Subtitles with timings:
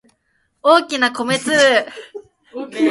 [0.63, 1.55] 大きな米粒